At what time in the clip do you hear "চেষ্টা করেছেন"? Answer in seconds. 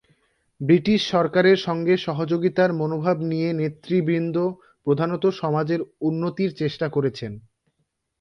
6.55-7.31